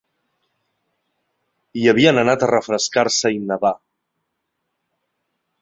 Hi 1.81 1.85
havien 1.93 2.21
anat 2.23 2.45
a 2.45 2.49
refrescar-se 2.53 3.33
i 3.37 3.41
nedar. 3.53 3.75